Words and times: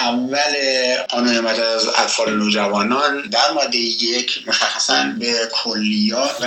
اول 0.00 0.54
قانون 1.08 1.34
حمایت 1.34 1.58
از 1.58 1.86
اطفال 1.86 2.36
نوجوانان 2.36 3.20
در 3.20 3.50
ماده 3.54 3.78
یک 3.78 4.48
مشخصا 4.48 5.12
به 5.18 5.48
کلیات 5.52 6.36
و 6.40 6.46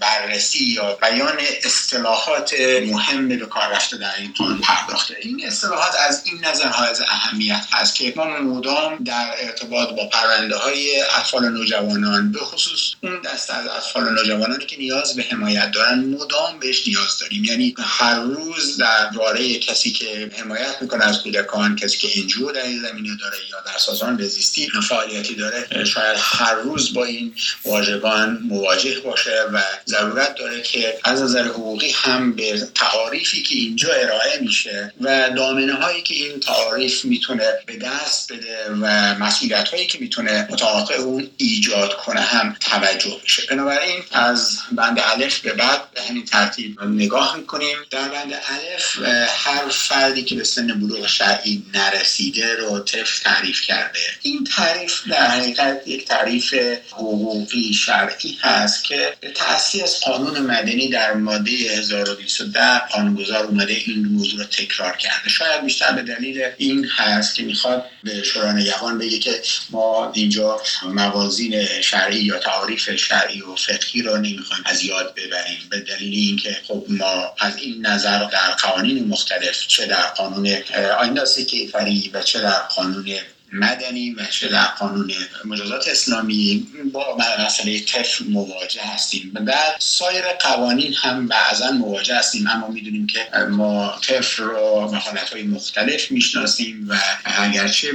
بررسی 0.00 0.64
یا 0.64 0.94
بیان 0.94 1.38
اصطلاحات 1.64 2.54
مهم 2.86 3.28
به 3.28 3.36
کار 3.36 3.68
رفته 3.68 3.96
در 3.96 4.12
این 4.18 4.34
قانون 4.38 4.58
پرداخته. 4.58 5.16
این 5.20 5.46
اصطلاحات 5.46 5.94
از 6.08 6.22
این 6.24 6.44
نظر 6.44 6.68
های 6.68 6.88
اهمیت 7.08 7.64
هست 7.72 7.94
که 7.94 8.12
ما 8.16 8.24
مدام 8.24 9.04
در 9.04 9.34
ارتباط 9.38 9.88
با 9.88 10.08
پرونده 10.08 10.56
های 10.56 11.00
اطفال 11.00 11.48
نوجوانان 11.48 12.32
به 12.32 12.38
خصوص 12.38 12.91
اون 13.04 13.20
دست 13.20 13.50
از 13.50 13.66
اطفال 13.66 14.08
نوجوانانی 14.14 14.66
که 14.66 14.76
نیاز 14.78 15.16
به 15.16 15.22
حمایت 15.22 15.70
دارن 15.70 15.98
مدام 15.98 16.58
بهش 16.60 16.88
نیاز 16.88 17.18
داریم. 17.18 17.44
یعنی 17.44 17.74
هر 17.78 18.20
روز 18.20 18.76
درباره 18.76 19.58
کسی 19.58 19.90
که 19.92 20.30
حمایت 20.36 20.76
می‌کنه 20.80 21.04
از 21.04 21.22
کودکان 21.22 21.76
کسی 21.76 21.98
که 21.98 22.20
انجو 22.20 22.52
در 22.52 22.62
این 22.62 22.82
زمینه 22.82 23.16
داره 23.20 23.36
یا 23.50 23.60
در 23.60 23.78
سازمان 23.78 24.16
بزیستی 24.16 24.70
فعالیتی 24.88 25.34
داره 25.34 25.84
شاید 25.84 26.16
هر 26.20 26.54
روز 26.54 26.94
با 26.94 27.04
این 27.04 27.34
واژگان 27.64 28.38
مواجه 28.48 29.00
باشه 29.00 29.44
و 29.52 29.62
ضرورت 29.86 30.34
داره 30.34 30.62
که 30.62 30.98
از 31.04 31.22
نظر 31.22 31.44
حقوقی 31.44 31.90
هم 31.90 32.32
به 32.32 32.68
تعاریفی 32.74 33.42
که 33.42 33.54
اینجا 33.54 33.88
ارائه 33.92 34.40
میشه 34.40 34.92
و 35.00 35.30
دامنه 35.36 35.74
هایی 35.74 36.02
که 36.02 36.14
این 36.14 36.40
تعاریف 36.40 37.04
می‌تونه 37.04 37.52
به 37.66 37.76
دست 37.76 38.32
بده 38.32 38.70
و 38.70 39.14
مسئولیت 39.14 39.68
هایی 39.68 39.86
که 39.86 39.98
می‌تونه 39.98 40.48
متعاقب 40.50 41.00
اون 41.00 41.30
ایجاد 41.36 41.96
کنه 41.96 42.20
هم 42.20 42.56
توجه 42.60 42.91
میشه. 43.22 43.42
بنابراین 43.50 44.02
از 44.12 44.58
بند 44.72 45.00
الف 45.00 45.38
به 45.38 45.52
بعد 45.52 45.90
به 45.94 46.02
همین 46.02 46.24
ترتیب 46.24 46.82
نگاه 46.82 47.36
می‌کنیم. 47.36 47.76
در 47.90 48.08
بند 48.08 48.32
الف 48.32 48.98
هر 49.28 49.68
فردی 49.68 50.22
که 50.22 50.34
به 50.34 50.44
سن 50.44 50.66
بلوغ 50.66 51.06
شرعی 51.06 51.62
نرسیده 51.74 52.56
رو 52.56 52.78
طفل 52.78 53.22
تعریف 53.24 53.60
کرده. 53.60 53.98
این 54.22 54.44
تعریف 54.44 55.08
در 55.08 55.26
حقیقت 55.26 55.80
یک 55.86 56.04
تعریف 56.04 56.54
حقوقی 56.90 57.72
شرعی 57.74 58.38
هست 58.40 58.84
که 58.84 59.16
به 59.20 59.30
تأثیر 59.30 59.82
از 59.82 60.00
قانون 60.00 60.38
مدنی 60.38 60.88
در 60.88 61.12
ماده 61.12 61.50
1210 61.50 62.78
قانونگذار 62.78 63.44
اومده 63.44 63.72
این 63.72 64.06
موضوع 64.06 64.40
رو 64.40 64.46
تکرار 64.46 64.96
کرده. 64.96 65.28
شاید 65.28 65.64
بیشتر 65.64 65.92
به 65.92 66.02
دلیل 66.02 66.42
این 66.56 66.88
هست 66.96 67.34
که 67.34 67.42
می‌خواد 67.42 67.84
به 68.02 68.22
شورای 68.22 68.52
نگهبان 68.52 68.98
بگه 68.98 69.18
که 69.18 69.42
ما 69.70 70.12
اینجا 70.14 70.60
موازین 70.84 71.66
شرعی 71.82 72.18
یا 72.24 72.38
تعاریف 72.38 72.81
شرعی 72.90 73.42
و 73.42 73.54
فقهی 73.54 74.02
رو 74.02 74.16
نمی‌خوایم 74.16 74.62
از 74.66 74.84
یاد 74.84 75.14
ببریم 75.14 75.66
به 75.70 75.80
دلیل 75.80 76.14
اینکه 76.14 76.60
خب 76.68 76.84
ما 76.88 77.34
از 77.38 77.56
این 77.56 77.86
نظر 77.86 78.24
در 78.24 78.50
قوانین 78.50 79.08
مختلف 79.08 79.66
چه 79.66 79.86
در 79.86 80.06
قانون 80.06 80.56
آینداس 80.98 81.38
کیفری 81.38 82.10
و 82.14 82.22
چه 82.22 82.40
در 82.40 82.58
قانون 82.58 83.04
مدنی 83.52 84.10
و 84.10 84.22
در 84.50 84.64
قانون 84.64 85.12
مجازات 85.44 85.88
اسلامی. 85.88 86.66
با 86.92 87.18
مسئله 87.46 87.80
طفل 87.80 88.24
مواجه 88.24 88.82
هستیم. 88.82 89.32
بعد 89.32 89.76
سایر 89.78 90.24
قوانین 90.40 90.94
هم 90.94 91.28
بعضا 91.28 91.70
مواجه 91.70 92.16
هستیم 92.16 92.46
اما 92.46 92.68
می‌دونیم 92.68 93.06
که 93.06 93.28
ما 93.50 94.00
طفل 94.02 94.42
رو 94.42 94.88
به 94.90 94.96
حالتهای 94.96 95.42
مختلف 95.42 96.10
می‌شناسیم 96.10 96.86
و 96.88 96.94
اگرچه 97.24 97.90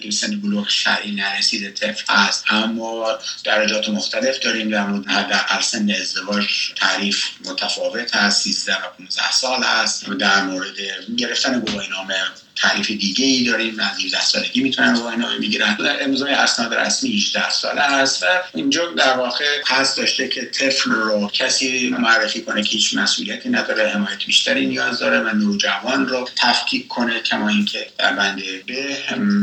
که 0.00 0.06
به 0.06 0.10
سن 0.10 0.40
بلوغ 0.40 0.68
شرعی 0.68 1.14
نرسیده 1.14 1.70
طفل 1.70 2.14
هست 2.14 2.44
اما 2.48 3.18
درجات 3.44 3.88
مختلف 3.88 4.38
داریم. 4.38 4.70
در 4.70 4.86
مورد 4.86 5.06
حداقل 5.06 5.60
سن 5.60 5.90
ازدواج 5.90 6.46
تعریف 6.76 7.24
متفاوت 7.44 8.14
هست 8.14 8.42
13 8.42 8.74
و 8.74 8.90
15 8.98 9.32
سال 9.32 9.62
هست. 9.62 10.10
در 10.10 10.42
مورد 10.42 10.76
گرفتن 11.16 11.60
گواهینامه 11.60 12.14
تعریف 12.56 12.90
دیگه 12.90 13.24
ای 13.24 13.44
داریم 13.44 13.80
از 13.80 14.04
17 14.04 14.24
سالگی 14.24 14.62
می‌تونن 14.62 14.94
گواهینامه 14.94 15.38
می‌گیرن 15.38 15.76
امضای 16.00 16.32
اسناد 16.32 16.74
رسمی 16.74 17.16
18 17.16 17.50
ساله 17.50 17.80
است 17.80 18.22
و 18.22 18.26
اینجا 18.54 18.86
در 18.86 19.16
واقع 19.16 19.44
قصد 19.66 19.96
داشته 19.96 20.28
که 20.28 20.44
طفل 20.44 20.90
رو 20.90 21.30
کسی 21.32 21.88
معرفی 21.88 22.40
کنه 22.42 22.62
که 22.62 22.70
هیچ 22.70 22.94
مسئولیتی 22.94 23.48
نداره 23.48 23.88
حمایت 23.88 24.24
بیشتری 24.26 24.66
نیاز 24.66 24.98
داره 24.98 25.20
و 25.20 25.28
نوجوان 25.28 26.08
رو 26.08 26.28
تفکیک 26.36 26.88
کنه 26.88 27.20
کما 27.20 27.48
اینکه 27.48 27.86
در 27.98 28.12
بند 28.12 28.42
به 28.66 28.98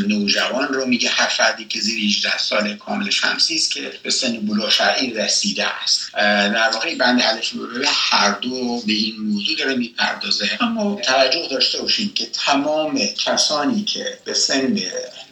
نوجوان 0.07 0.67
رو 0.67 0.85
میگه 0.85 1.09
هر 1.09 1.27
فردی 1.27 1.65
که 1.65 1.79
زیر 1.79 2.05
18 2.05 2.37
سال 2.37 2.75
کامل 2.75 3.09
شمسی 3.09 3.55
است 3.55 3.71
که 3.71 3.93
به 4.03 4.09
سن 4.09 4.39
بلوغ 4.39 4.69
شرعی 4.69 5.13
رسیده 5.13 5.65
است. 5.83 6.13
در 6.13 6.69
واقع 6.73 6.95
بند 6.95 7.21
الف 7.21 7.53
به 7.53 7.87
هر 7.87 8.31
دو 8.31 8.81
به 8.87 8.93
این 8.93 9.15
موضوع 9.19 9.55
داره 9.55 9.75
می‌پردازه. 9.75 10.49
اما 10.61 11.01
توجه 11.03 11.47
داشته 11.51 11.81
باشید 11.81 12.13
که 12.13 12.25
تمام 12.25 13.00
کسانی 13.07 13.83
که 13.83 14.17
به 14.25 14.33
سن 14.33 14.77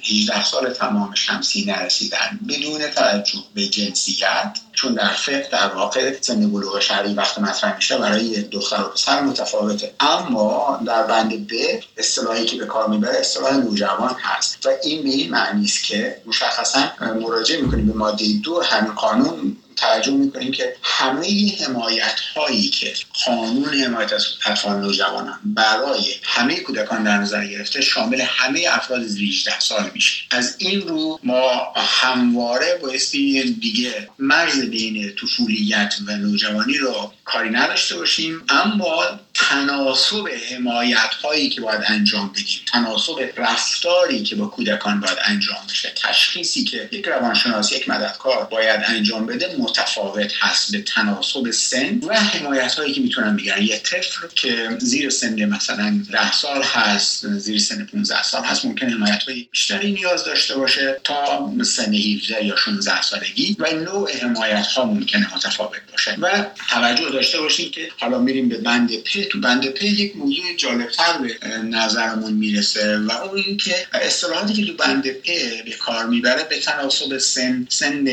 18 0.04 0.44
سال 0.46 0.74
تمام 0.74 1.16
شمسی 1.16 1.66
نرسیدن 1.66 2.40
بدون 2.50 2.88
توجه 2.88 3.40
به 3.56 3.68
جنسیت 3.68 4.58
چون 4.74 4.94
در 4.94 5.14
فقه 5.14 5.48
در 5.52 5.68
واقع 5.68 6.22
سن 6.22 6.52
بلوغ 6.52 6.80
شرعی 6.80 7.14
وقت 7.14 7.40
مطرح 7.40 7.76
میشه 7.76 7.98
برای 7.98 8.42
دختر 8.42 8.82
و 8.82 8.88
پسر 8.88 9.22
متفاوته. 9.22 9.94
اما 10.00 10.82
در 10.86 11.04
بند 11.04 11.48
ب 11.48 11.54
اصطلاحی 11.98 12.46
که 12.46 12.58
به 12.58 12.66
کار 12.66 12.88
می‌بره 12.88 13.18
اصطلاح 13.18 13.58
نوجوان 13.58 14.16
هست. 14.20 14.66
و 14.66 14.70
این 14.84 15.04
به 15.04 15.10
این 15.10 15.30
معنی 15.32 15.66
است 15.66 15.84
که 15.84 16.22
مشخصا 16.26 16.84
مراجعه 17.00 17.62
می‌کنیم 17.62 17.88
به 17.88 17.94
ماده 17.94 18.26
دو 18.44 18.62
همین 18.62 18.92
قانون 18.92 19.58
توجه 19.80 20.12
می‌کنیم 20.12 20.52
که 20.52 20.76
همه 20.84 21.58
حمایت 21.66 22.20
هایی 22.36 22.70
که 22.70 22.94
قانون 23.26 23.74
حمایت 23.74 24.14
از 24.14 24.26
اطفال 24.46 24.76
نوجوانان 24.76 25.40
برای 25.44 26.16
همه 26.24 26.56
کودکان 26.60 27.04
در 27.04 27.18
نظر 27.18 27.48
گرفته 27.48 27.82
شامل 27.82 28.22
همه 28.22 28.66
افراد 28.72 29.04
زیر 29.04 29.30
18 29.30 29.60
سال 29.60 29.92
میشه. 29.94 30.24
از 30.32 30.56
این 30.58 30.82
رو 30.82 31.20
ما 31.24 31.74
همواره 31.76 32.80
بایستی 32.82 33.54
دیگه 33.54 34.10
مرز 34.20 34.60
بین 34.60 35.16
طفولیت 35.16 35.96
و 36.08 36.18
نوجوانی 36.18 36.78
رو 36.78 37.14
کاری 37.26 37.50
نداشته 37.50 37.98
باشیم 37.98 38.42
اما 38.50 39.04
تناسب 39.40 40.28
حمایت 40.52 41.14
هایی 41.24 41.50
که 41.50 41.62
باید 41.62 41.82
انجام 41.88 42.30
بدیم 42.30 42.60
تناسب 42.66 43.34
رفتاری 43.38 44.24
که 44.24 44.36
با 44.36 44.48
کودکان 44.48 45.00
باید 45.00 45.18
انجام 45.26 45.58
بشه 45.70 45.94
تشخیصی 45.96 46.64
که 46.64 46.90
یک 46.92 47.06
روانشناس 47.08 47.72
یک 47.72 47.90
مددکار 47.90 48.46
باید 48.46 48.82
انجام 48.86 49.26
بده 49.26 49.56
متفاوت 49.60 50.32
هست 50.40 50.72
به 50.72 50.82
تناسب 50.82 51.52
سن 51.52 52.00
و 52.08 52.14
حمایت 52.14 52.74
هایی 52.74 52.94
که 52.94 53.02
می‌تونن 53.02 53.36
بگیرن. 53.36 53.64
یه 53.64 53.80
طفل 53.80 54.28
که 54.36 54.78
زیر 54.80 55.10
سن 55.10 55.46
مثلا 55.46 56.04
10 56.12 56.32
سال 56.32 56.64
هست 56.64 57.28
زیر 57.28 57.60
سن 57.60 57.86
15 57.86 58.24
سال 58.24 58.44
هست 58.44 58.66
ممکن 58.66 58.90
حمایت 58.90 59.24
های 59.24 59.48
بیشتری 59.52 59.92
نیاز 59.92 60.26
داشته 60.26 60.56
باشه 60.56 61.02
تا 61.04 61.52
سن 61.64 61.94
17 61.94 62.46
یا 62.46 62.56
16 62.56 63.02
سالگی 63.02 63.56
و 63.60 63.72
نوع 63.72 64.18
حمایت 64.18 64.68
ها 64.68 64.86
ممکنه 64.86 65.36
متفاوت 65.36 65.82
باشه. 65.92 66.16
و 66.22 66.46
توجه 66.70 67.10
داشته 67.10 67.42
باشید 67.42 67.72
که 67.72 67.92
حالا 68.00 68.20
میریم 68.20 68.50
به 68.50 68.58
بند 68.58 69.04
پ 69.04 69.29
تو 69.30 69.40
بند 69.40 69.74
پ 69.74 69.84
یک 69.84 70.16
موضوع 70.16 70.56
جالبتر 70.58 71.18
به 71.18 71.48
نظرمون 71.64 72.34
می‌رسه 72.34 72.98
و 72.98 73.12
اون 73.12 73.44
اینکه 73.46 73.88
اصطلاحاتی 73.94 74.54
که 74.54 74.66
تو 74.66 74.74
بند 74.74 75.08
پ 75.08 75.26
به 75.66 75.72
کار 75.80 76.06
می‌بره 76.06 76.44
به 76.44 76.60
تناسب 76.60 77.18
سن 77.18 77.68
سن 77.70 78.08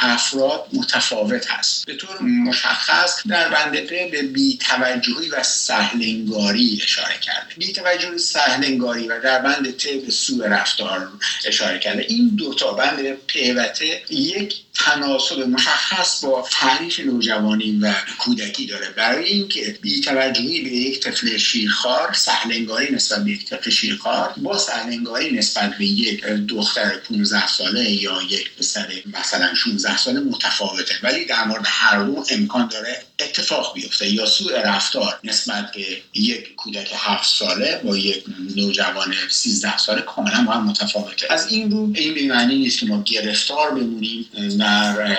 افراد 0.00 0.66
متفاوت 0.72 1.50
هست. 1.50 1.86
به 1.86 1.94
طور 1.94 2.22
مشخص 2.22 3.26
در 3.28 3.48
بند 3.48 3.76
پ 3.76 4.10
به 4.10 4.22
بیتوجهی 4.22 5.28
و 5.28 5.42
سهلنگاری 5.42 6.80
اشاره 6.82 7.18
کرده. 7.20 7.54
بیتوجهی 7.58 8.18
سهلنگاری 8.18 9.08
و 9.08 9.20
در 9.20 9.38
بند 9.38 9.76
ت 9.76 9.86
به 9.86 10.10
سوء 10.10 10.46
رفتار 10.46 11.08
اشاره 11.44 11.78
کرده. 11.78 12.06
این 12.08 12.28
دو 12.36 12.54
تا 12.54 12.72
بند 12.72 13.12
پ 13.12 13.56
و 13.56 13.68
ت 13.68 13.82
یک 14.10 14.54
تناسب 14.74 15.38
مشخص 15.38 16.24
با 16.24 16.48
تعریف 16.50 17.00
نوجوانی 17.00 17.78
و 17.82 17.94
کودکی 18.18 18.66
داره. 18.66 18.90
برای 18.90 19.24
اینکه 19.24 19.78
بیتوجهی 19.80 20.60
به 20.60 20.70
یک 20.70 21.00
طفل 21.00 21.36
شیرخوار 21.36 22.12
سهلنگاری 22.12 22.94
نسبت 22.94 23.24
به 23.24 23.30
یک 23.30 23.44
طفل 23.44 23.70
شیرخوار 23.70 24.34
با 24.36 24.58
سهلنگاری 24.58 25.30
نسبت 25.30 25.78
به 25.78 25.84
یک 25.84 26.24
دختر 26.24 26.96
15 26.96 27.46
ساله 27.46 27.90
یا 27.90 28.22
یک 28.22 28.54
پسر 28.54 28.92
مثلا 29.18 29.54
16 29.54 29.96
ساله 29.96 30.20
متفاوته. 30.20 30.94
ولی 31.02 31.24
در 31.24 31.44
مورد 31.44 31.64
هر 31.66 32.04
دو 32.04 32.24
امکان 32.30 32.68
داره 32.68 33.04
اتفاق 33.24 33.74
بیفته. 33.74 34.12
یا 34.12 34.26
سوء 34.26 34.62
رفتار 34.62 35.18
نسبت 35.24 35.72
به 35.72 35.86
یک 36.14 36.54
کودک 36.54 36.92
7 36.96 37.28
ساله 37.28 37.80
با 37.84 37.96
یک 37.96 38.24
نوجوان 38.56 39.14
13 39.28 39.78
ساله 39.78 40.00
کاملا 40.00 40.44
با 40.46 40.52
هم 40.52 40.66
متفاوته. 40.66 41.26
از 41.30 41.52
این 41.52 41.70
رو 41.70 41.92
این 41.94 42.14
به 42.14 42.34
معنی 42.34 42.54
نیست 42.54 42.80
که 42.80 42.86
ما 42.86 43.02
گرفتار 43.02 43.70
بمونیم 43.70 44.26
در 44.58 45.16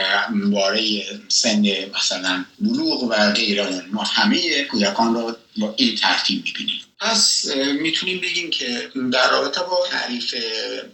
باره 0.52 1.04
سن 1.28 1.66
مثلا 1.98 2.46
بلوغ 2.60 3.04
و 3.04 3.32
غیره 3.32 3.84
ما 3.92 4.04
همه 4.04 4.64
کودکان 4.64 5.14
رو 5.14 5.36
با 5.58 5.74
این 5.78 5.96
ترتیب 5.96 6.44
می‌بینیم. 6.46 6.80
پس 7.04 7.46
می‌تونیم 7.80 8.22
بگیم 8.22 8.50
که 8.50 8.90
در 9.12 9.30
رابطه 9.30 9.62
با 9.62 9.88
تعریف 9.90 10.36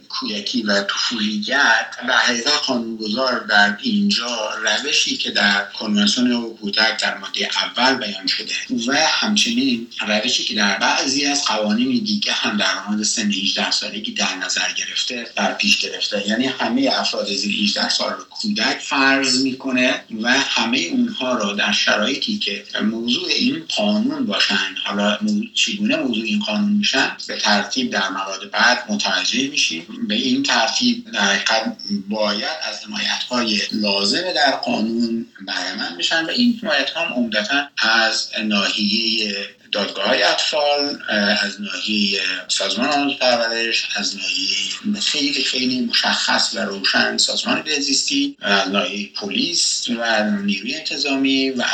کودکی 0.08 0.62
و 0.62 0.82
طفولیت 0.82 1.86
و 2.08 2.18
حقیقت 2.18 2.52
قانونگذار 2.66 3.38
در 3.38 3.76
اینجا 3.82 4.54
روشی 4.54 5.16
که 5.16 5.30
در 5.30 5.66
کنوانسیون 5.78 6.56
کودک 6.60 7.00
در 7.00 7.18
ماده 7.18 7.48
اول 7.56 7.94
بیان 7.94 8.26
شده 8.26 8.52
و 8.86 8.96
همچنین 9.06 9.88
روشی 10.08 10.44
که 10.44 10.54
در 10.54 10.78
بعضی 10.78 11.24
از 11.24 11.44
قوانین 11.44 12.04
دیگه 12.04 12.32
هم 12.32 12.56
در 12.56 12.88
مورد 12.88 13.02
سن 13.02 13.30
18 13.30 13.70
سالگی 13.70 14.12
در 14.12 14.34
نظر 14.34 14.72
گرفته 14.72 15.30
در 15.36 15.54
پیش 15.54 15.78
گرفته. 15.78 16.28
یعنی 16.28 16.46
همه 16.46 16.90
افراد 16.92 17.32
زیر 17.32 17.62
18 17.62 17.88
سال 17.88 18.10
رو 18.10 18.24
کودک 18.30 18.78
فرض 18.78 19.42
می‌کنه 19.42 20.04
و 20.22 20.30
همه 20.30 20.78
اونها 20.78 21.32
رو 21.32 21.52
در 21.52 21.72
شرایطی 21.72 22.38
که 22.38 22.64
موضوع 22.82 23.28
این 23.28 23.64
قانون 23.76 24.26
باشن 24.50 24.74
حالا 24.84 25.18
چگونه 25.54 25.96
موضوع 25.96 26.24
این 26.24 26.40
قانون 26.40 26.72
میشن؟ 26.72 27.16
به 27.28 27.36
ترتیب 27.36 27.90
در 27.90 28.08
مواد 28.08 28.50
بعد 28.50 28.84
متوجه 28.88 29.48
میشیم. 29.48 29.86
به 30.08 30.14
این 30.14 30.42
ترتیب 30.42 31.10
در 31.10 31.20
حقیقت 31.20 31.76
باید 32.08 32.44
از 32.68 32.84
حمایت 32.84 33.22
های 33.28 33.60
لازم 33.72 34.32
در 34.32 34.50
قانون 34.50 35.26
بهره 35.46 35.96
بشن 35.98 36.24
و 36.24 36.28
این 36.28 36.60
حمایت 36.62 36.90
ها 36.90 37.04
عمدتا 37.04 37.68
از 37.78 38.30
ناحیه 38.44 39.34
دادگاه 39.72 40.06
های 40.06 40.22
اطفال 40.22 40.98
از 41.42 41.60
ناحیه 41.60 42.20
سازمان 42.48 42.88
آموزش 42.88 43.16
پرورش 43.16 43.88
از 43.96 44.16
ناحیه 44.16 45.00
خیلی 45.00 45.44
خیلی 45.44 45.80
مشخص 45.80 46.54
و 46.54 46.58
روشن 46.58 47.16
سازمان 47.16 47.62
بهزیستی 47.62 48.36
از 48.40 48.68
ناحیه 48.68 49.10
پلیس 49.14 49.88
و 49.98 50.30
نیروی 50.30 50.74
انتظامی 50.74 51.50
و 51.50 51.64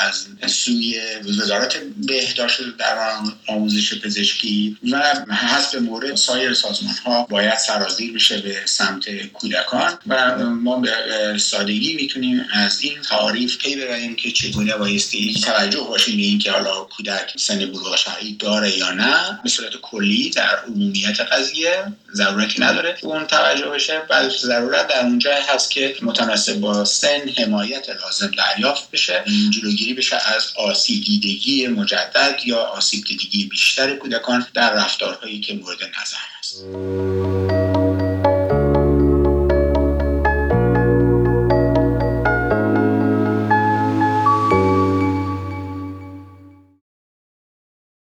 از 0.43 0.51
سوی 0.53 1.01
وزارت 1.25 1.77
بهداشت 1.97 2.77
در 2.79 2.99
آموزش 3.47 4.01
پزشکی 4.01 4.77
و 4.91 5.15
حسب 5.35 5.79
مورد 5.83 6.15
سایر 6.15 6.55
سازمان 6.55 6.95
ها 7.05 7.23
باید 7.23 7.57
سرازیر 7.57 8.13
بشه 8.13 8.39
به 8.39 8.57
سمت 8.65 9.27
کودکان 9.27 9.99
و 10.07 10.45
ما 10.45 10.81
به 10.81 10.91
سادگی 11.39 11.95
می‌تونیم 11.95 12.47
از 12.53 12.81
این 12.81 13.03
تعاریف 13.03 13.57
پی 13.59 13.77
ببریم 13.77 14.17
که 14.17 14.31
چگونه 14.31 14.77
بایستی 14.77 15.35
توجه 15.35 15.81
باشیم 15.81 16.17
به 16.17 16.23
اینکه 16.23 16.53
حالا 16.53 16.85
کودک 16.85 17.33
سن 17.37 17.67
شرعی 17.97 18.37
داره 18.37 18.79
یا 18.79 18.91
نه 18.91 19.41
به 19.43 19.49
صورت 19.49 19.77
کلی 19.83 20.31
در 20.31 20.57
عمومیت 20.67 21.21
قضیه 21.21 21.93
ضرورتی 22.13 22.63
نداره 22.63 22.97
اون 23.03 23.27
توجه 23.27 23.67
بشه 23.67 23.99
بلکه 23.99 24.39
ضرورت 24.39 24.89
در 24.89 25.01
اونجا 25.01 25.31
هست 25.49 25.71
که 25.71 25.97
متناسب 26.03 26.61
با 26.61 26.85
سن 26.85 27.29
حمایت 27.37 27.89
لازم 27.89 28.31
دریافت 28.39 28.91
بشه 28.91 29.25
جلوگیری 29.51 29.95
بشه 29.95 30.17
از 30.37 30.53
آسیب 30.57 31.05
دیدگی 31.05 31.67
مجدد 31.67 32.41
یا 32.45 32.59
آسیب 32.59 33.05
دیدگی 33.05 33.45
بیشتر 33.45 33.97
کودکان 33.97 34.47
در 34.55 34.73
رفتارهایی 34.73 35.41
که 35.41 35.55
مورد 35.55 35.83
نظر 35.83 36.17
هست. 36.39 37.26